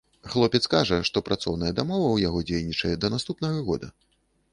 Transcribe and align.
Хлопец 0.31 0.59
кажа, 0.73 0.97
што 1.09 1.21
працоўная 1.27 1.69
дамова 1.79 2.07
ў 2.11 2.17
яго 2.27 2.39
дзейнічае 2.47 2.95
да 3.03 3.07
наступнага 3.17 3.59
года. 3.69 3.93